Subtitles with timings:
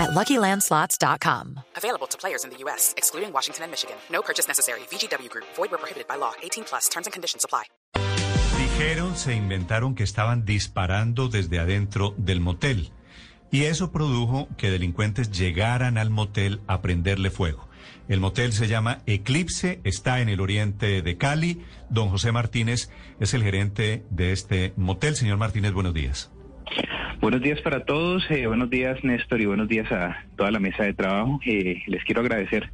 [0.00, 1.60] at LuckyLandSlots.com.
[1.76, 3.96] Available to players in the U.S., excluding Washington and Michigan.
[4.10, 4.80] No purchase necessary.
[4.90, 5.46] VGW Group.
[5.56, 6.32] Void where prohibited by law.
[6.42, 6.88] 18 plus.
[6.88, 7.64] Terms and conditions apply.
[8.58, 12.92] Dijeron, se inventaron que estaban disparando desde adentro del motel.
[13.50, 17.68] Y eso produjo que delincuentes llegaran al motel a prenderle fuego.
[18.08, 21.64] El motel se llama Eclipse, está en el oriente de Cali.
[21.90, 25.16] Don José Martínez es el gerente de este motel.
[25.16, 26.30] Señor Martínez, buenos días.
[27.20, 30.84] Buenos días para todos, eh, buenos días Néstor y buenos días a toda la mesa
[30.84, 31.38] de trabajo.
[31.44, 32.70] Eh, les quiero agradecer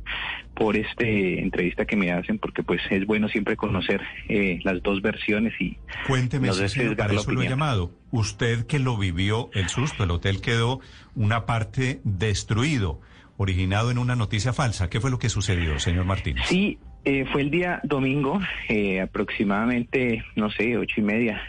[0.54, 5.02] por esta entrevista que me hacen porque pues es bueno siempre conocer eh, las dos
[5.02, 7.90] versiones y cuénteme no si para la eso lo he llamado.
[8.12, 10.78] Usted que lo vivió el susto, el hotel quedó
[11.16, 13.00] una parte destruido,
[13.38, 14.88] originado en una noticia falsa.
[14.88, 16.46] ¿Qué fue lo que sucedió, señor Martínez?
[16.46, 21.42] Sí, eh, fue el día domingo, eh, aproximadamente, no sé, ocho y media,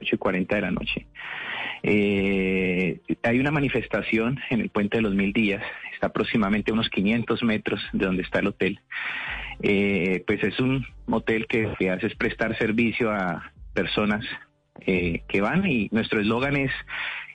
[0.00, 1.06] ocho y cuarenta de la noche.
[1.82, 5.62] Eh, hay una manifestación en el puente de los Mil Días,
[5.94, 8.80] está aproximadamente a unos 500 metros de donde está el hotel.
[9.62, 14.24] Eh, pues es un hotel que lo que hace es prestar servicio a personas
[14.86, 16.72] eh, que van y nuestro eslogan es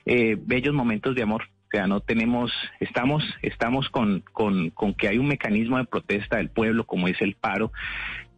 [0.06, 1.44] eh, bellos momentos de amor.
[1.44, 6.38] O sea, no tenemos, estamos, estamos con, con, con que hay un mecanismo de protesta
[6.38, 7.72] del pueblo como es el paro,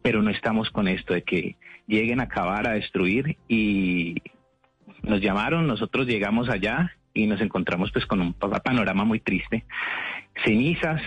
[0.01, 1.55] pero no estamos con esto de que
[1.87, 4.15] lleguen a acabar, a destruir y
[5.03, 9.65] nos llamaron, nosotros llegamos allá y nos encontramos pues con un pa- panorama muy triste.
[10.45, 11.01] Cenizas,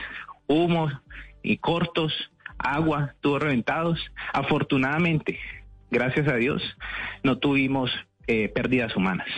[0.46, 0.90] humo
[1.42, 2.12] y cortos,
[2.58, 3.98] agua, tubos reventados.
[4.32, 5.38] Afortunadamente,
[5.90, 6.62] gracias a Dios,
[7.22, 7.90] no tuvimos
[8.26, 9.28] eh, pérdidas humanas.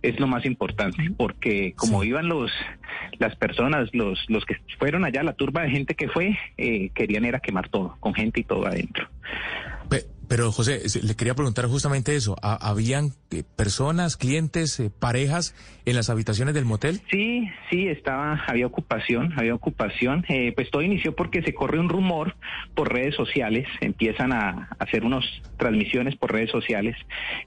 [0.00, 2.52] Es lo más importante, porque como iban los
[3.18, 7.24] las personas, los los que fueron allá, la turba de gente que fue, eh, querían
[7.24, 9.08] era quemar todo, con gente y todo adentro.
[10.28, 12.36] Pe- Pero José, le quería preguntar justamente eso.
[12.42, 17.00] ¿Ha- ¿Habían eh, personas, clientes, eh, parejas en las habitaciones del motel?
[17.10, 20.24] Sí, sí, estaba, había ocupación, había ocupación.
[20.28, 22.36] Eh, pues todo inició porque se corre un rumor
[22.74, 25.24] por redes sociales, empiezan a hacer unas
[25.56, 26.96] transmisiones por redes sociales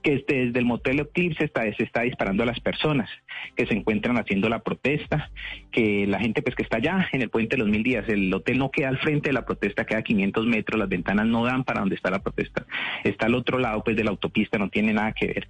[0.03, 3.09] que este- desde el motel Eclipse está, se está disparando a las personas
[3.55, 5.29] que se encuentran haciendo la protesta,
[5.71, 8.33] que la gente pues que está allá en el puente de los mil días, el
[8.33, 11.45] hotel no queda al frente de la protesta, queda a 500 metros, las ventanas no
[11.45, 12.65] dan para donde está la protesta,
[13.03, 15.47] está al otro lado pues de la autopista, no tiene nada que ver.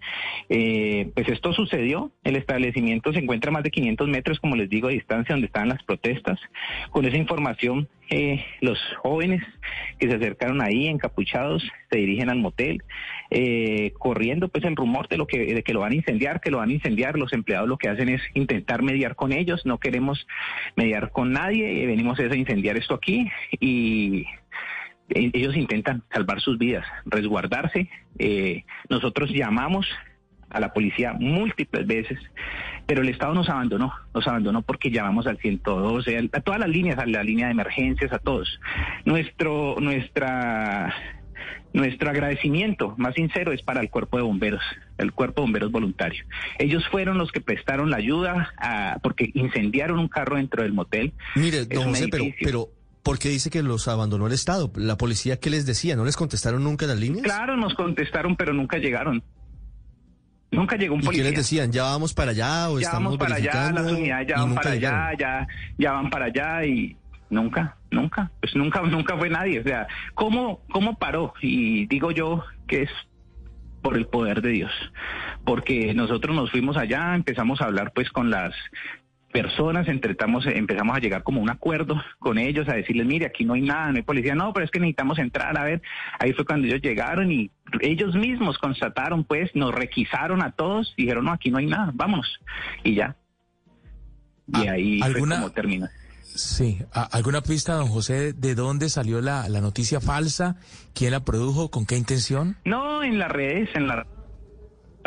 [0.49, 4.69] Eh, pues esto sucedió, el establecimiento se encuentra a más de 500 metros, como les
[4.69, 6.39] digo, de distancia donde estaban las protestas.
[6.91, 9.41] Con esa información, eh, los jóvenes
[9.97, 12.83] que se acercaron ahí encapuchados se dirigen al motel,
[13.29, 16.51] eh, corriendo pues el rumor de lo que de que lo van a incendiar, que
[16.51, 17.17] lo van a incendiar.
[17.17, 20.27] Los empleados lo que hacen es intentar mediar con ellos, no queremos
[20.75, 23.29] mediar con nadie, venimos a incendiar esto aquí
[23.59, 24.25] y
[25.13, 27.89] ellos intentan salvar sus vidas, resguardarse.
[28.19, 29.87] Eh, nosotros llamamos
[30.49, 32.19] a la policía múltiples veces,
[32.85, 36.69] pero el Estado nos abandonó, nos abandonó porque llamamos al 112, al- a todas las
[36.69, 38.59] líneas, a la línea de emergencias, a todos.
[39.05, 40.93] Nuestro, nuestra,
[41.73, 44.61] nuestro agradecimiento más sincero es para el cuerpo de bomberos,
[44.97, 46.25] el cuerpo de bomberos voluntario.
[46.59, 51.13] Ellos fueron los que prestaron la ayuda a- porque incendiaron un carro dentro del motel.
[51.35, 52.03] Mire, don José,
[52.43, 52.67] pero
[53.03, 54.71] ¿por qué dice que los abandonó el Estado?
[54.75, 55.95] ¿La policía qué les decía?
[55.95, 57.23] ¿No les contestaron nunca las líneas?
[57.23, 59.23] Claro, nos contestaron, pero nunca llegaron.
[60.51, 61.29] Nunca llegó un ¿Y qué policía.
[61.29, 61.71] les decían?
[61.71, 64.71] ¿Ya vamos para allá o ya estamos vamos para allá, las unidades ya van para
[64.71, 65.47] allá, ya,
[65.77, 66.97] ya van para allá y
[67.29, 69.61] nunca, nunca, pues nunca, nunca fue nadie.
[69.61, 71.33] O sea, ¿cómo, cómo paró?
[71.41, 72.89] Y digo yo que es
[73.81, 74.71] por el poder de Dios,
[75.45, 78.53] porque nosotros nos fuimos allá, empezamos a hablar pues con las
[79.31, 83.53] personas, entretamos, empezamos a llegar como un acuerdo con ellos, a decirles, mire, aquí no
[83.53, 85.81] hay nada, no hay policía, no, pero es que necesitamos entrar, a ver,
[86.19, 87.49] ahí fue cuando ellos llegaron y
[87.79, 92.39] ellos mismos constataron, pues, nos requisaron a todos, dijeron, no, aquí no hay nada, vámonos,
[92.83, 93.15] y ya.
[94.47, 95.87] Y Ah, ahí ¿alguna- fue como terminó.
[96.23, 96.79] Sí.
[96.93, 100.55] ¿A- ¿Alguna pista, don José, de dónde salió la, la noticia falsa?
[100.93, 101.69] ¿Quién la produjo?
[101.69, 102.55] ¿Con qué intención?
[102.63, 104.05] No, en las redes, en la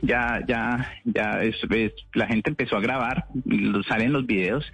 [0.05, 1.41] ya, ya, ya
[2.15, 3.27] la gente empezó a grabar,
[3.89, 4.65] salen los videos,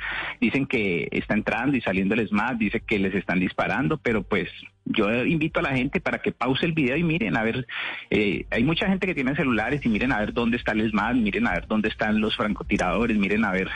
[0.41, 4.49] dicen que está entrando y saliendo el SMAT, dice que les están disparando, pero pues
[4.85, 7.67] yo invito a la gente para que pause el video y miren a ver,
[8.11, 11.15] eh, hay mucha gente que tiene celulares y miren a ver dónde está el SMAT,
[11.17, 13.69] miren a ver dónde están los francotiradores, miren a ver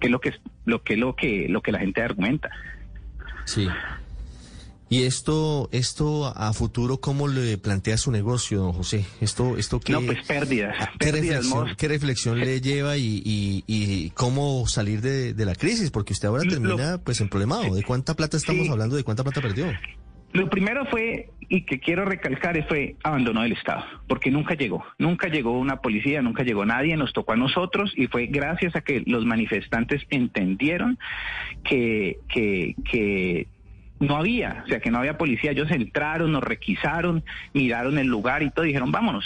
[0.00, 0.34] qué es lo que
[0.64, 2.50] lo que lo que lo que la gente argumenta.
[3.44, 3.68] Sí.
[4.94, 9.04] Y esto, esto a futuro, ¿cómo le plantea su negocio, don José?
[9.20, 10.76] Esto, esto qué, No, pues pérdidas.
[10.98, 15.54] ¿qué, pérdidas, reflexión, qué reflexión le lleva y, y, y cómo salir de, de la
[15.56, 15.90] crisis?
[15.90, 17.74] Porque usted ahora Lo- termina pues en problemado.
[17.74, 18.70] ¿De cuánta plata estamos Sí.
[18.70, 18.94] hablando?
[18.94, 19.66] ¿De cuánta plata perdió?
[20.32, 25.28] Lo primero fue, y que quiero recalcar, fue abandonó el Estado, porque nunca llegó, nunca
[25.28, 29.04] llegó una policía, nunca llegó nadie, nos tocó a nosotros y fue gracias a que
[29.06, 30.98] los manifestantes entendieron
[31.64, 33.46] que, que, que
[34.00, 35.52] no había, o sea, que no había policía.
[35.52, 39.24] Ellos entraron, nos requisaron, miraron el lugar y todo, dijeron, vámonos,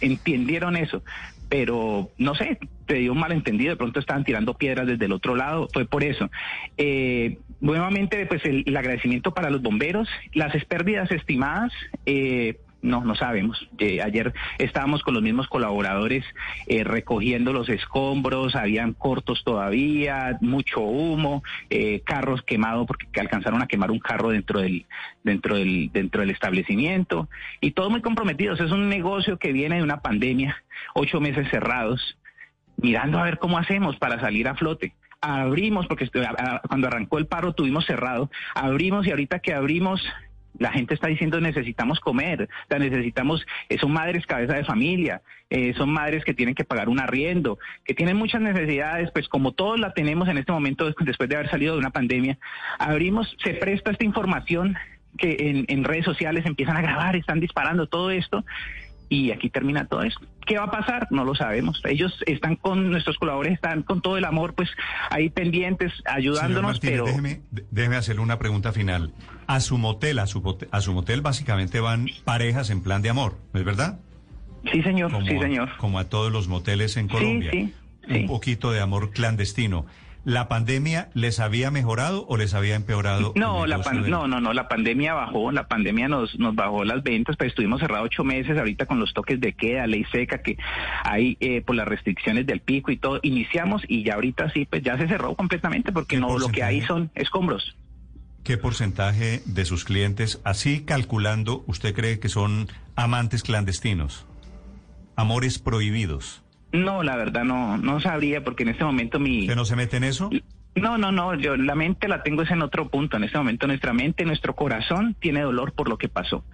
[0.00, 1.02] entendieron eso.
[1.48, 5.34] Pero no sé, te dio un malentendido, de pronto estaban tirando piedras desde el otro
[5.34, 6.30] lado, fue por eso.
[6.76, 11.72] Eh, nuevamente, pues el, agradecimiento para los bomberos, las pérdidas estimadas,
[12.06, 13.68] eh, no, no sabemos.
[13.78, 16.24] Eh, ayer estábamos con los mismos colaboradores
[16.66, 23.66] eh, recogiendo los escombros, habían cortos todavía, mucho humo, eh, carros quemados porque alcanzaron a
[23.66, 24.86] quemar un carro dentro del
[25.22, 27.28] dentro del dentro del establecimiento
[27.60, 28.60] y todos muy comprometidos.
[28.60, 30.62] Es un negocio que viene de una pandemia,
[30.94, 32.18] ocho meses cerrados,
[32.76, 36.08] mirando a ver cómo hacemos para salir a flote abrimos, porque
[36.66, 40.02] cuando arrancó el paro tuvimos cerrado, abrimos y ahorita que abrimos,
[40.60, 45.72] la gente está diciendo necesitamos comer, sea, necesitamos, eh, son madres cabeza de familia, eh,
[45.74, 49.80] son madres que tienen que pagar un arriendo, que tienen muchas necesidades, pues como todos
[49.80, 52.38] la tenemos en este momento des- después de haber salido de una pandemia,
[52.78, 54.76] abrimos, se presta esta información
[55.18, 58.44] que en, en redes sociales empiezan a grabar, están disparando todo esto
[59.10, 60.20] y aquí termina todo esto.
[60.46, 61.06] ¿Qué va a pasar?
[61.10, 61.82] No lo sabemos.
[61.84, 64.70] Ellos están con, nuestros colaboradores están con todo el amor, pues
[65.10, 67.04] ahí pendientes, ayudándonos, pero...
[67.04, 69.12] déjeme, déjeme hacerle una pregunta final.
[69.46, 73.36] A su motel, a su, a su motel básicamente van parejas en plan de amor,
[73.52, 74.00] ¿no es verdad?
[74.72, 75.70] Sí, señor, Como, sí, señor.
[75.78, 77.50] como a todos los moteles en Sí, Colombia.
[77.50, 77.74] sí,
[78.08, 78.22] Un sí.
[78.28, 79.86] poquito de amor clandestino.
[80.24, 83.32] ¿La pandemia les había mejorado o les había empeorado?
[83.36, 87.02] No, la pan- no, no, no, la pandemia bajó, la pandemia nos, nos bajó las
[87.02, 90.58] ventas, pues estuvimos cerrados ocho meses ahorita con los toques de queda, ley seca que
[91.04, 94.82] hay eh, por las restricciones del pico y todo, iniciamos y ya ahorita sí, pues
[94.82, 97.76] ya se cerró completamente porque ¿Qué no, lo que hay son escombros.
[98.44, 104.26] ¿Qué porcentaje de sus clientes, así calculando, usted cree que son amantes clandestinos?
[105.16, 106.42] Amores prohibidos.
[106.72, 109.40] No, la verdad no, no sabría porque en este momento mi...
[109.40, 110.30] ¿Usted no se mete en eso?
[110.76, 113.16] No, no, no, yo la mente la tengo es en otro punto.
[113.16, 116.44] En este momento nuestra mente, nuestro corazón tiene dolor por lo que pasó.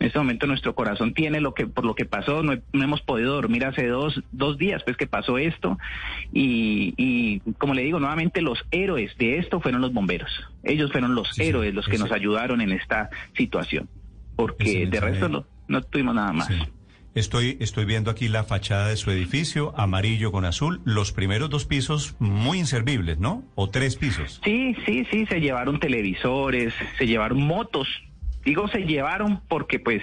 [0.00, 2.42] En este momento nuestro corazón tiene lo que por lo que pasó.
[2.42, 5.78] No, no hemos podido dormir hace dos, dos días pues que pasó esto.
[6.32, 10.30] Y, y como le digo nuevamente, los héroes de esto fueron los bomberos.
[10.64, 13.88] Ellos fueron los Sí, sí, héroes los que ese- nos ayudaron en esta situación.
[14.34, 16.48] Porque Ese de resto no, no tuvimos nada más.
[16.48, 16.54] Sí.
[17.14, 20.80] Estoy, estoy viendo aquí la fachada de su edificio, amarillo con azul.
[20.84, 23.44] Los primeros dos pisos muy inservibles, ¿no?
[23.54, 24.40] O tres pisos.
[24.42, 27.86] Sí, sí, sí, se llevaron televisores, se llevaron motos.
[28.46, 30.02] Digo se llevaron porque pues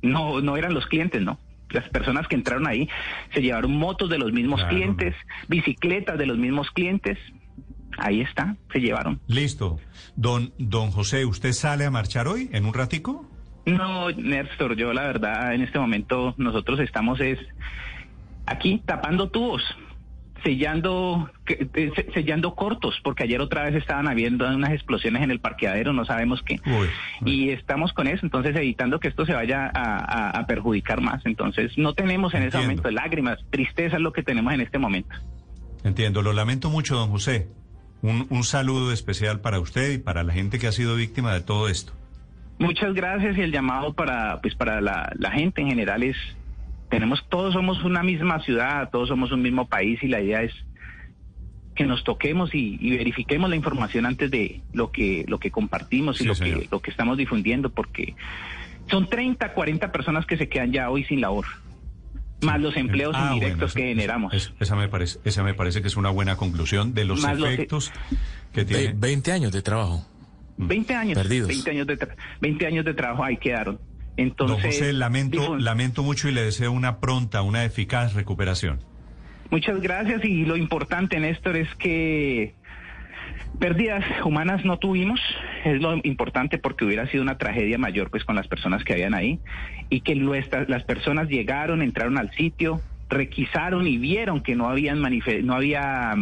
[0.00, 1.38] no, no eran los clientes, ¿no?
[1.68, 2.88] Las personas que entraron ahí
[3.34, 4.74] se llevaron motos de los mismos Claro.
[4.74, 5.14] clientes,
[5.48, 7.18] bicicletas de los mismos clientes.
[7.98, 9.20] Ahí está, se llevaron.
[9.26, 9.78] Listo.
[10.16, 13.28] Don, don José, ¿usted sale a marchar hoy en un ratico?
[13.66, 17.38] No, Néstor, yo la verdad en este momento nosotros estamos es
[18.46, 19.62] aquí tapando tubos,
[20.44, 25.40] sellando eh, se- sellando cortos, porque ayer otra vez estaban habiendo unas explosiones en el
[25.40, 26.60] parqueadero, no sabemos qué.
[26.64, 26.88] Uy,
[27.22, 27.30] uy.
[27.32, 31.26] Y estamos con eso, entonces evitando que esto se vaya a, a- a perjudicar más.
[31.26, 32.68] Entonces no tenemos en ese Entiendo.
[32.82, 35.14] momento lágrimas, tristeza es lo que tenemos en este momento.
[35.82, 37.48] Entiendo, lo lamento mucho, don José.
[38.02, 41.40] Un, un saludo especial para usted y para la gente que ha sido víctima de
[41.40, 41.92] todo esto.
[42.58, 46.16] Muchas gracias y el llamado para pues para la, la gente en general es
[46.88, 50.52] tenemos todos somos una misma ciudad, todos somos un mismo país y la idea es
[51.74, 56.16] que nos toquemos y, y verifiquemos la información antes de lo que lo que compartimos
[56.16, 56.60] y Sí, lo señor.
[56.62, 58.14] que lo que estamos difundiendo porque
[58.90, 61.44] son 30, 40 personas que se quedan ya hoy sin labor.
[62.42, 64.32] Más los empleos Ah, indirectos bueno, que generamos.
[64.34, 67.38] eso- esa, me parece, esa me parece que es una buena conclusión de los Más
[67.38, 67.92] los- efectos
[68.52, 68.94] que tiene.
[68.96, 70.06] 20 años de trabajo.
[70.58, 71.48] 20 años, Perdidos.
[71.48, 73.78] 20 años de tra- 20 años de trabajo ahí quedaron.
[74.16, 78.80] Entonces, don José, lamento, lamento mucho y le deseo una pronta, una eficaz recuperación.
[79.50, 82.54] Muchas gracias y lo importante, Néstor, es que
[83.58, 85.20] pérdidas humanas no tuvimos,
[85.64, 89.14] es lo importante porque hubiera sido una tragedia mayor pues con las personas que habían
[89.14, 89.38] ahí
[89.88, 94.98] y que nuestras, las personas llegaron, entraron al sitio, requisaron y vieron que no habían
[94.98, 96.14] manife- no había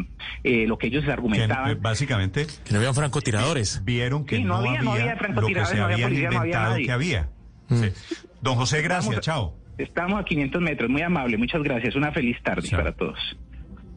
[0.42, 1.70] eh, lo que ellos argumentaban.
[1.70, 3.82] eh, básicamente Que no habían francotiradores.
[3.84, 6.08] vieron que Sí, no, no había- no había lo que francotiradores, se no había habían
[6.10, 6.86] policía, no había inventado nadie.
[6.86, 7.28] que había.
[7.70, 7.90] Sí.
[8.42, 9.56] Don José, gracias, chao.
[9.78, 12.78] Estamos a 500 metros, muy amable, muchas gracias, una feliz tarde Chao.
[12.80, 13.18] para todos.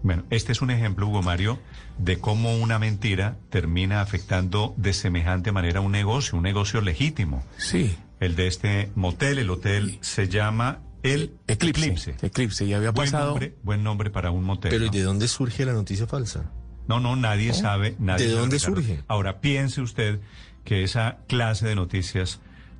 [0.04, 1.60] Bueno, este es un ejemplo, Hugo Mario,
[1.98, 7.44] de cómo una mentira termina afectando de semejante manera un negocio, un negocio legítimo.
[7.58, 7.96] Sí.
[8.20, 10.80] El de este motel, el hotel se llama
[11.14, 12.16] El Eclipse.
[12.22, 13.30] Eclipse, y había Buen pasado...
[13.32, 14.72] nombre, buen nombre para un motel.
[14.72, 16.52] Pero ¿y de dónde surge la noticia falsa?
[16.88, 17.96] No, no, nadie sabe.
[18.00, 19.04] Nadie ¿De sabe, dónde surge?
[19.08, 20.20] Ahora, piense usted
[20.64, 22.40] que esa clase de noticias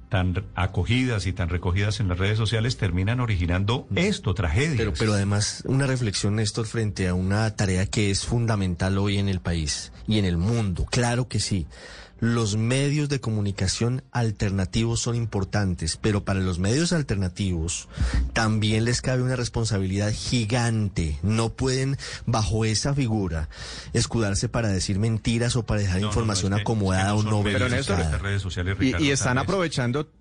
[0.10, 4.78] tan acogidas y tan recogidas en las redes sociales terminan originando esto, tragedias.
[4.78, 9.28] Pero, pero además, una reflexión, Néstor, frente a una tarea que es fundamental hoy en
[9.28, 10.86] el país y en el mundo.
[10.90, 11.68] Claro que sí.
[12.20, 17.88] Los medios de comunicación alternativos son importantes, pero para los medios alternativos
[18.34, 21.20] también les cabe una responsabilidad gigante.
[21.22, 23.50] No pueden, bajo esa figura,
[23.94, 27.24] escudarse para decir mentiras o para dejar No, no, no, información es que- acomodada es
[27.24, 27.44] que o no
[28.02, 29.44] estas redes sociales, Y, Ricardo, y están tal vez.
[29.44, 30.12] aprovechando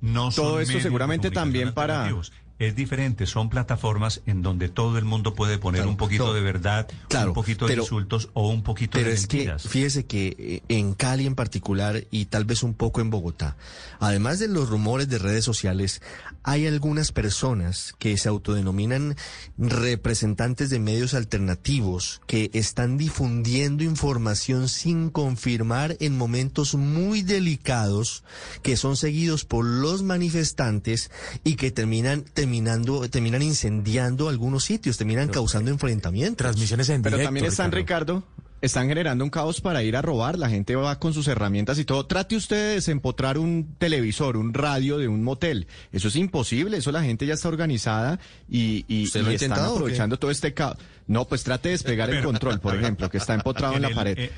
[0.00, 2.10] No todo esto seguramente también para-.
[2.58, 6.32] Es diferente, son plataformas en donde todo el mundo puede poner Claro, un poquito no,
[6.32, 9.62] de verdad, claro, un poquito de insultos o un poquito Pero de es que mentiras.
[9.66, 13.56] fíjese que eh, en Cali en particular y tal vez un poco en Bogotá,
[13.98, 16.02] además de los rumores de redes sociales,
[16.44, 19.16] hay algunas personas que se autodenominan
[19.58, 28.22] representantes de medios alternativos que están difundiendo información sin confirmar en momentos muy delicados
[28.62, 31.10] que son seguidos por los manifestantes
[31.44, 36.38] y que terminan terminando terminan incendiando algunos sitios, terminan causando enfrentamientos.
[36.38, 38.24] Transmisiones en Pero directo, también están, Ricardo.
[38.60, 40.36] están generando un caos para ir a robar.
[40.36, 42.04] La gente va con sus herramientas y todo.
[42.06, 45.68] Trate usted de desempotrar un televisor, un radio de un motel.
[45.92, 46.78] Eso es imposible.
[46.78, 48.18] Eso la gente ya está organizada
[48.48, 50.78] y, y, ¿Usted y lo están aprovechando todo este caos.
[51.06, 53.94] No, pues trate de despegar el control, por ejemplo, que está empotrado en la el-
[53.94, 54.18] pared.
[54.18, 54.30] eh,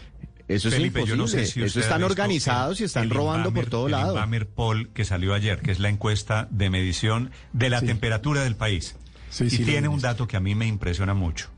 [0.47, 1.23] Eso es Felipe, yo imposible.
[1.23, 4.13] no sé si Eso están organizados y el- están el robando por todo el lado.
[4.15, 8.55] Inbamer Poll que salió ayer, que es la encuesta de medición de la temperatura del
[8.57, 8.97] país.
[9.31, 11.49] Sí, y sí, tiene un dato que a mí me impresiona mucho.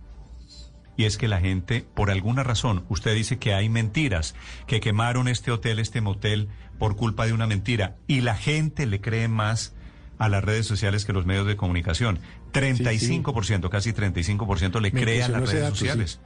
[0.96, 4.34] Y es que la gente, por alguna razón, usted dice que hay mentiras,
[4.66, 7.96] que quemaron este hotel, este motel, por culpa de una mentira.
[8.06, 9.74] Y la gente le cree más
[10.18, 12.18] a las redes sociales que los medios de comunicación.
[12.52, 16.20] 35%, casi 35% le Me cree a las redes dato, sociales.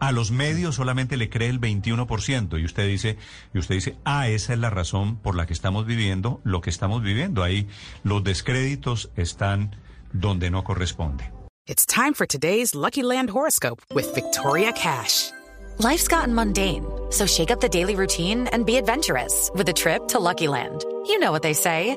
[0.00, 3.16] A los medios solamente le cree el 21% y usted dice
[3.52, 6.70] y usted dice, "Ah, esa es la razón por la que estamos viviendo lo que
[6.70, 7.66] estamos viviendo." Ahí
[8.04, 9.76] los descréditos están
[10.12, 11.32] donde no corresponde.
[11.66, 15.32] It's time for today's Lucky Land horoscope with Victoria Cash.
[15.78, 20.08] Life's gotten mundane, so shake up the daily routine and be adventurous with a trip
[20.08, 20.84] to Lucky Land.
[21.06, 21.96] You know what they say.